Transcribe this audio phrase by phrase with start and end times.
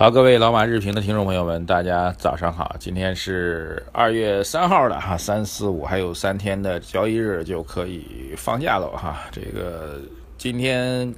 [0.00, 2.74] 好，各位老马日评的听众朋友们，大家早上好！
[2.78, 9.20] 今天是二月三号了哈，三四五还有三天的交易日就可以放假了哈。
[9.30, 10.00] 这个
[10.38, 11.14] 今天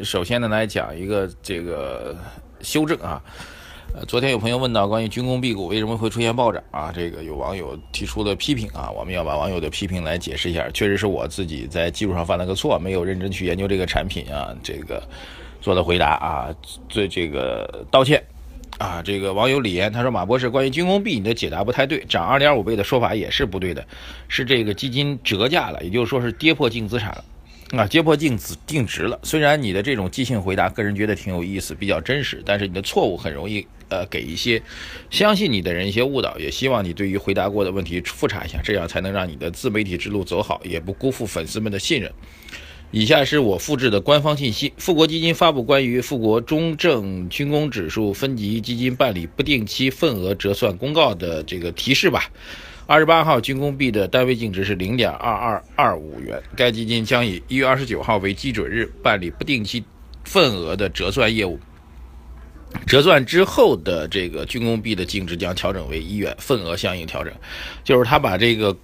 [0.00, 2.14] 首先呢来讲一个这个
[2.60, 3.22] 修正啊。
[3.94, 10.68] 呃，昨天有朋友问到关于军工 B 股为什么会出现暴涨啊，这个有网友提出了批评啊，我们要把网友的批评来解释一下。
[10.74, 15.02] 确实是我自己在技术上犯了个错，没有认真去研究这个产品啊，这个。
[15.66, 16.54] 做的回答啊，
[16.88, 18.22] 最这个道歉
[18.78, 23.84] 啊，这个网友李岩他说马博士关于军工币你的解答不太对，涨二点五倍的说法也是不对的，
[24.28, 27.24] 是这个基金折价了，也就是说是跌破净资产了
[27.76, 29.18] 啊，跌破净资定值了。
[29.24, 34.62] 虽然你的这种即兴回答个人觉得挺有意思，比较真实，但是你的错误很容易呃给一些
[35.10, 42.12] 相信你的人一些误导，也希望你对于回答过的问题复查一下，这样才能让你的自媒体之路走好，也不辜负粉丝们的信任。
[42.92, 52.30] 以下是我复制的官方信息：富国基金发布关于富国中证军工指数分级基金办理不定期份额折算公告的这个提示吧。
[52.86, 56.40] 二十八号，军工币的单位净值是零点二二二五元。
[56.54, 59.84] 该基金将以一月二十九号为基准日办理不定期
[60.24, 61.58] 份额的折算业务。
[62.86, 67.32] 折算之后的这个军工币的净值将调整为一元，份额相应调整。
[67.82, 68.74] 就是他把这个。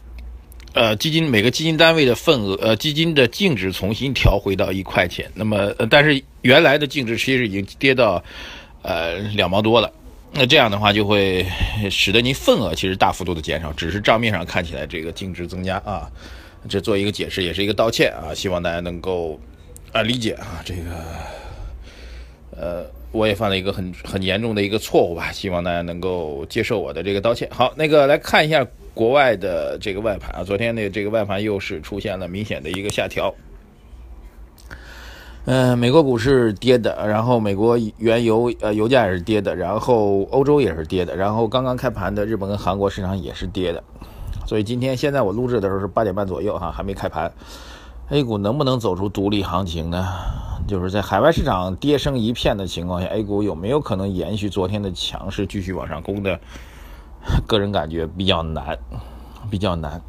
[0.75, 5.31] 呃，基金每个基金单位的份额，呃，基金的净值重新调回到一块钱。
[5.35, 8.23] 那么，但是原来的净值其实已经跌到，
[8.83, 9.93] 呃，两毛多了。
[10.33, 11.45] 那这样的话，就会
[11.91, 16.11] 使得您份额其实大幅度的减少，只是账面上看起来这个净值增加啊。
[16.69, 19.39] 这做一个解释，也是一个道歉啊，希望大家能够
[19.93, 20.63] 啊理解啊。
[20.65, 21.05] 这个，
[22.57, 27.49] 呃，我也犯了一个很很严重的一个错误吧，希望大家能够接受我的这个道歉。
[27.53, 28.67] 好，那个来看一下。
[28.95, 33.35] 国外的这个外盘啊，昨天的这个外盘又是出现了明显的一个下调。
[35.47, 43.83] 嗯，美国股市跌的，然后美国原油呃油价也是跌的，然后欧洲也是跌的，然后刚刚开盘的日本跟韩国市场也是跌的。
[44.47, 47.33] 所以今天现在我录制的时候是八点半左右哈，还没开盘。
[48.13, 50.07] A 股能不能走出独立行情呢？
[50.69, 56.39] 就是在海外市场跌声一片的情况下，A 股有没有可能延续昨天的强势，继续往上攻的？
[57.47, 58.79] 个人感觉比较难，
[59.51, 60.03] 比较难。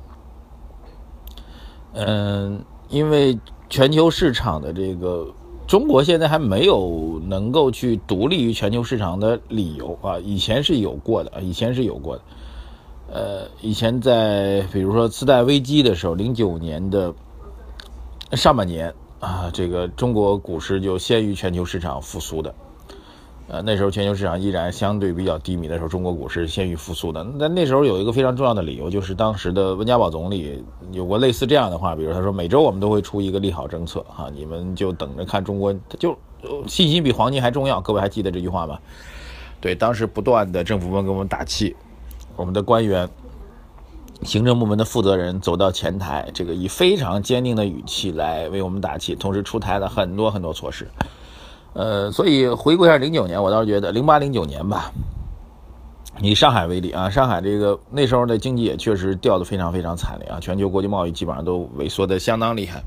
[1.94, 5.34] 嗯，因为全球市场的这个
[5.66, 10.20] 中国现在还没有能够去独立于全球市场的理由啊。
[10.20, 12.22] 以前是有过的，以前是有过的。
[13.14, 17.14] 呃，以前在比如说次贷危机的时候，零九年的
[18.36, 22.54] 上半年啊，这个中国股市就先于全球市场复苏的。
[23.48, 27.22] 呃，那时候全球市场依然相对比较低迷的时候，中国股市先于复苏的。
[27.38, 36.18] 那那时候有一个非常重要的理由，就是当时的温家宝总理有过类似这样的话，比如他说每周我们都会出一个利好政策，哈，你们就等着看中国，就
[36.68, 37.82] 信心比黄金还重要。
[37.82, 38.80] 各位还记得这句话吗？
[39.60, 41.76] 对，当时不断的政府部门给我们打气，
[42.38, 43.08] 我们的官员、
[44.24, 50.88] 行政部门的负责人走到前台，这个以非常坚定的语气来为我们打气，同时出台了很多很多措施。
[51.74, 54.92] 呃，所以回顾一下零九年，我倒是觉得零八零九年吧，
[56.22, 62.84] 以上海为例啊，上海这个那时候的经济也确实掉得非常非常惨烈啊，全球国际贸易基本上都萎缩的相当厉害。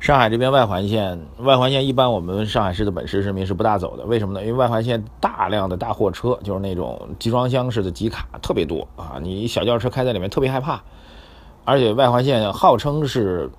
[0.00, 4.46] 上海这边外环线，外环线一般我们上海市的本市市民是不大走的，为什么呢？
[4.46, 10.80] 因为外环线大量的大货车，就是那种集装箱式的集卡特别多啊，你小轿车开在里面特别害怕，
[11.64, 13.50] 而且外环线号称是。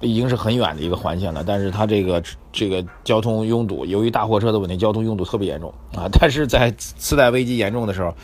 [0.00, 6.04] 已经是很远的一个环线了，但是它这个这个交通拥堵，由于大货车的问题，交通拥堵特别严重啊。
[6.12, 8.14] 但是在次贷危机严重的时候，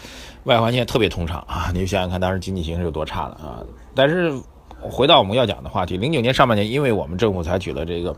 [0.45, 1.71] 外环线特别通畅啊。
[1.73, 3.65] 你想想看，当时经济形势有多差了啊。
[3.95, 4.35] 但是
[4.83, 8.17] 回到我们要讲的话题，零九年上半年，因为我们政府采取了这个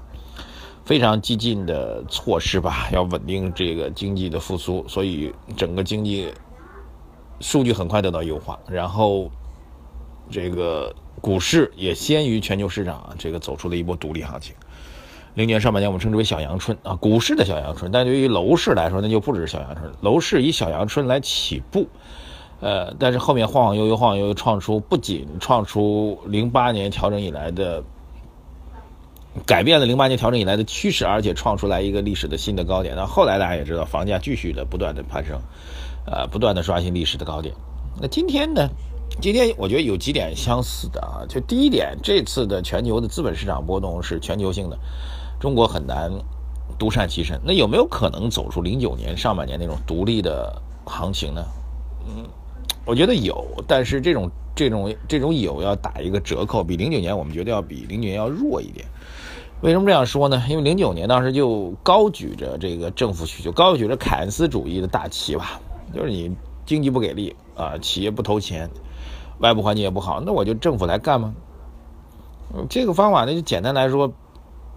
[0.84, 6.32] 非常激进的措施吧，要稳定这个经济的复苏，所以整个经济
[7.40, 9.30] 数据很快得到优化，然后
[10.30, 10.94] 这个。
[11.20, 14.54] 股市也先于全球市场啊，这个走出了一波独立行情。
[15.34, 17.90] 零年上半年我们称之为小阳春啊，股市的小阳春。
[17.90, 19.90] 但对于楼市来说，那就不只是小阳春。
[20.02, 21.88] 楼市以小阳春来起步，
[22.64, 27.84] 呃，但是后面晃晃悠悠，晃晃悠悠，创出不仅创出零八年调整以来的
[29.44, 32.96] 改变了零八年调整以来的趋势，而且创出来一个历史的新的高点。
[32.96, 35.38] 那后来大家也知道，房价继续的不断的攀升，
[36.06, 37.54] 呃，不断的刷新历史的高点。
[38.00, 38.70] 那今天呢？
[39.20, 44.78] 今天我觉得有几点相似的啊，就第一点，这次的全球的资本市场波动是全球性的，
[45.38, 46.10] 中国很难
[46.78, 47.38] 独善其身。
[47.44, 51.44] 那有没有可能走出零九年上半年那种独立的行情呢？
[52.06, 52.26] 嗯，
[52.86, 58.86] 我觉得有，但是这种这种这种有要打一个折扣，比零九年我们觉得要比零九年要弱一点。
[59.62, 60.42] 为什么这样说呢？
[60.48, 65.58] 因为零九年当时就高举着这个政府需求，高举着凯恩斯主义的大旗吧，
[65.94, 66.30] 就是你
[66.66, 68.68] 经济不给力啊，企业不投钱。
[69.38, 71.34] 外部环境也不好，那我就政府来干吗？
[72.68, 74.12] 这个方法呢，就简单来说，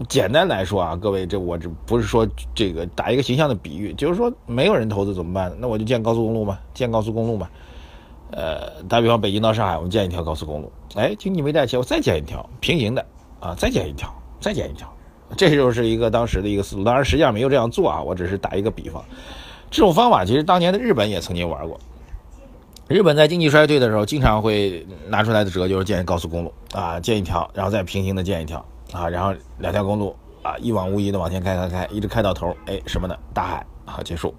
[0.10, 5.54] 简单来说啊，各位，这我这不是说这个打一个形象的比喻，就是说没有人投资怎么办？
[5.60, 7.50] 那我就建高速公路嘛，建高速公路嘛。
[8.32, 13.06] 呃，打比方，北京到上海，我们建一条高速公路，哎，经济没带钱，我再建一条平行的
[13.40, 14.92] 啊，再建一条，再建一条，
[15.38, 16.84] 这就是一个当时的一个思路。
[16.84, 19.04] 当然，实际上没有这样做啊，我只是打一个比方。
[19.72, 21.80] 这种方法其实当年的日本也曾经玩过。
[22.88, 33.18] 日本在经济衰退的时候，经常会拿出来的辙就是建高速公路啊，建一条，然后再平行的建一条啊，然后两条公路啊，一往无遗的往前开开开，一直开到头，哎，什么呢？
[33.34, 34.34] 大海啊，结束。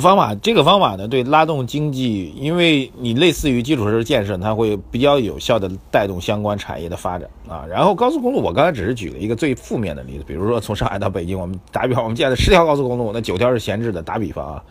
[0.00, 7.66] 方法这个方法呢，对拉动经济，因为你类似于基础设施建设，它会比较有效的带动相关产业的发展啊。
[7.68, 14.62] 然后高速公路，我刚才只是举了一个最负面的例子，比如说从上海到北京，我们打比方，我们建了十条高速公路，那九条是闲置的，打比方啊。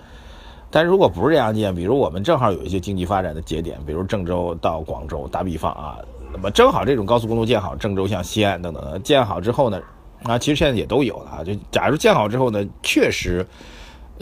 [0.71, 5.97] 但如果不是这样建，比如我们正好有一些经济发展的节点，比如郑州到广州，打比方啊，
[6.33, 9.79] 那么正好这种高速公路建好，郑州向西安等等建好之后呢，
[10.23, 11.43] 啊，其实现在也都有了啊。
[11.43, 13.45] 就假如建好之后呢，确实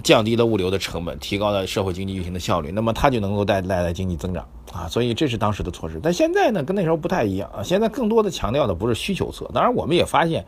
[0.03, 4.87] 降低了物流的成本，提高了社会经济运行的效率，那么它就能够带带来经济增长啊。
[4.87, 5.99] 所以这是当时的措施。
[6.01, 7.63] 但现在呢，跟那时候不太一样啊。
[7.63, 10.45] 现在更多的强调的不是需求侧，当然我们也发现，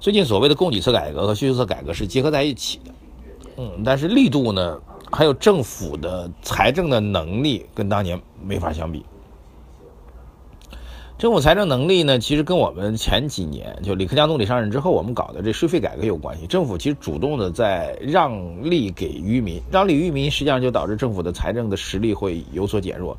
[0.00, 2.92] 最近所谓的供给侧改革和需求侧改革是结合在一起的，
[3.56, 4.78] 嗯，但是力度呢？
[5.12, 9.04] 还有政府的财政的能力跟当年没法相比。
[11.18, 16.46] 政府财政能力呢，其实跟我们前几年就李克强总理上任之后，我们搞的这税费改革有关系。
[16.46, 23.16] 政府其实主动的在让利给渔民，让利于民，实际上就导致政府的财政的实力会有所减弱。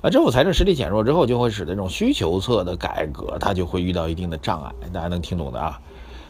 [0.00, 4.72] 啊，政府财政实力减弱之后，就会使得这种需求侧的改革，它就会遇到一定的障碍。
[4.90, 5.78] 大家能听懂的啊？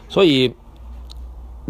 [0.09, 0.53] 所以。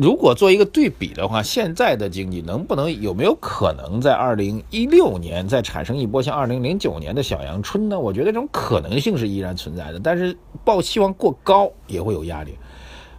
[0.02, 8.00] 如果做一个对比的话，现在的经济能不能有没有可能在二零一六年再产生一波像二零零九年的小阳春呢？
[8.00, 12.58] 我觉得这种可能性是依然存在的，但是抱期望过高也会有压力。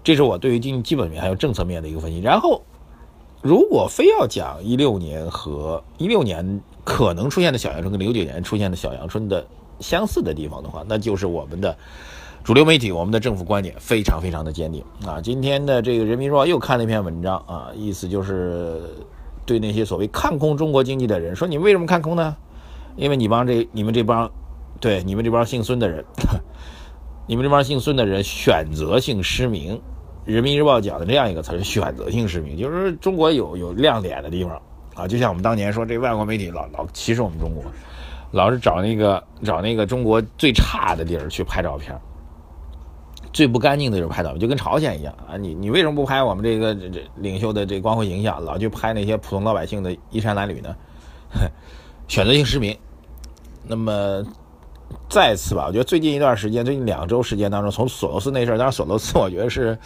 [0.03, 2.19] 这是我对于经济基本面还有政策面的一个分析。
[2.21, 2.63] 然后，
[3.43, 9.47] 如果非要讲一六年和一六年可能出现的小阳春跟零九年出现的小阳春的
[9.81, 11.77] 相似的地方的话，那就是我们的。
[12.43, 15.21] 主流媒体，我们的政府观点非常非常的坚定啊！
[15.21, 18.81] 今天的这个人民日报又看了一篇文章啊，意思就是
[19.45, 22.35] 对那些所谓看空中国经济的人说：“你为什么看空呢？
[22.97, 24.31] 因为你帮这你们这帮，
[24.81, 26.03] 对你们这帮姓孙的人，
[27.29, 29.81] 你们这帮姓孙的人选择性失明。”
[30.25, 34.61] 人民日报讲的这样一个词是选择性失明，就是中国有有亮点的地方
[34.95, 37.63] 啊，就像我们当年说这外国媒体老老歧视我们中国，
[38.31, 41.95] 老是找那个找那个中国最差的地儿去拍照片。
[43.33, 45.37] 最不干净的就是拍到，就跟朝鲜一样啊！
[45.37, 50.75] 你你为什么不拍我们这个这这领袖的这光辉形象，老去拍那些普通老百姓的衣衫褴褛呢？
[52.09, 52.77] 选择性失明。
[53.63, 54.25] 那么
[55.09, 59.79] 再次吧，我觉得最近一段时间，最近两周时间当中，从索罗斯那事儿，当然索罗斯我觉得是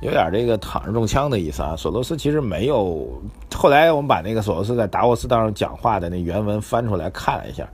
[0.00, 1.76] 有点这个躺着中枪的意思啊。
[1.76, 3.06] 索罗斯其实没有，
[3.54, 7.68] 后来我们把那个索罗斯在达沃斯当中讲话的那原文翻出来看了一下。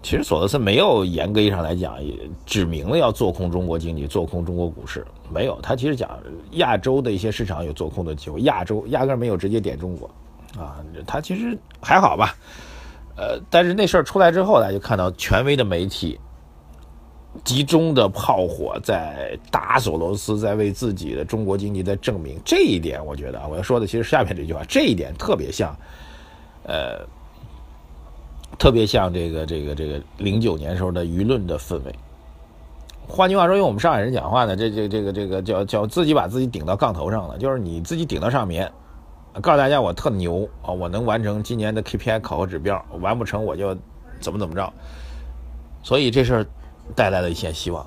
[0.00, 2.14] 其实索罗斯没有严格意义上来讲也
[2.46, 5.58] 指明了要做空中国经济、做空中国股市，没有。
[5.60, 6.18] 他其实讲
[6.52, 10.08] 亚洲的一些市场有做空的机会，亚洲压根没有直接点中国，
[10.56, 12.34] 啊，他其实还好吧。
[13.16, 16.18] 呃，但是那事儿出来之后，大家就看到权威的媒体
[17.42, 23.04] 集中的炮火在打索罗斯，在为自己的中国经济在证明这一点。
[23.04, 25.76] 我觉得我要说的其实下面这句话，这一点特别像，
[26.62, 27.04] 呃。
[28.58, 31.94] 特别像这个这个这个零九年时候的舆论的氛围。
[33.06, 38.70] 换句话说，用我们上海人讲话呢，这这这个这个叫叫自己把自己顶到杠头上了，就是你自己顶到上面，
[39.40, 43.74] 告诉大家我特牛啊，我能完成今年的 KPI 考核指标，完不成我就
[44.20, 44.70] 怎么怎么着。
[45.82, 46.46] 所以这事儿
[46.94, 47.86] 带来了一线希望。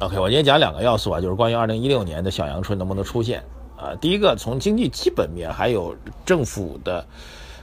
[0.00, 3.42] OK，我今天讲两个要素啊，就是关于二零一六年的小阳春能不能出现
[3.76, 3.94] 啊？
[4.00, 7.04] 第一个从经济基本面还有政府的。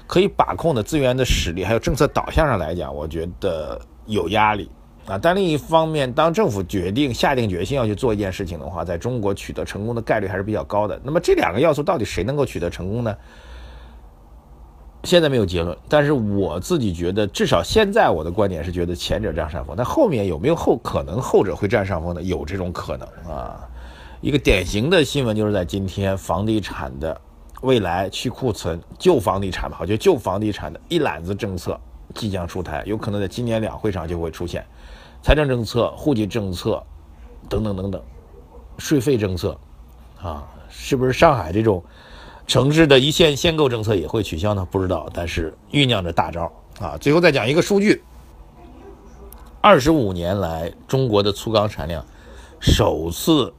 [0.07, 4.69] 可以把控的资源的实力，还有政策导向上来讲，我觉得有压力
[5.07, 5.17] 啊。
[5.17, 10.99] 但另一方面，当政府决定下定决心要去做一件事情的话，在中国取得成功的概率还是比较高的。
[11.03, 13.15] 那么这两个要素到底谁能够取得成功呢？
[15.03, 22.23] 现在没有结论，但是我自己觉得，至少现在我的观点是觉得前者占上风，但后面有没有后可能后者会占上风呢？
[22.23, 23.69] 有这种可能啊。
[24.21, 27.21] 一个典型的新闻就是在今天，房地产的
[27.65, 31.79] 未来去库存、旧房地产吧，就旧房地产的一揽子政策
[32.13, 34.65] 即将出台，有可能在今年两会上就会出现，
[35.21, 36.81] 财政政策、户籍政策
[37.49, 38.01] 等等等等，
[38.77, 39.59] 税费政策
[40.21, 41.83] 啊，是不是上海这种？
[42.47, 44.67] 城市的一线限购政策也会取消呢？
[44.69, 46.43] 不知道，但是酝酿着大招
[46.79, 46.95] 啊！
[47.01, 48.03] 最后再讲一个数据：
[49.61, 52.05] 二十五年来，中国的粗钢产量
[52.59, 53.51] 首次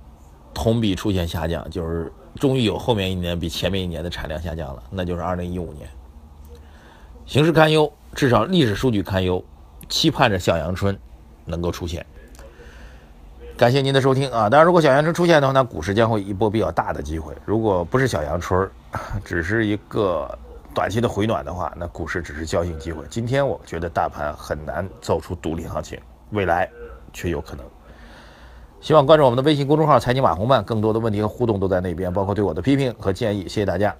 [0.54, 5.88] 同比出现下降，就是终于有后面一年比前面一年的产量下降了，那就是二零一五年。
[7.24, 9.44] 形势堪忧，至少历史数据堪忧，
[9.88, 10.96] 期盼着小阳春
[11.44, 12.04] 能够出现。
[13.56, 14.50] 感谢您的收听啊！
[14.50, 18.68] 当然，如果小阳春出现的话，那股市将会一波比较大的机会；如果不是小阳春，
[19.24, 20.38] 只是一个
[20.74, 23.02] 短期的回暖的话，那股市只是侥幸机会。
[23.08, 25.98] 今天我觉得大盘很难走出独立行情，
[26.32, 26.70] 未来
[27.14, 27.64] 却有可能。
[28.86, 33.40] 希望关注我们的微信公众号“财经马红漫”，更多的问题和互动都在那边，包括对我的批评和建议。
[33.48, 33.92] 谢谢大家，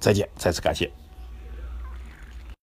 [0.00, 1.01] 再见，再次感谢。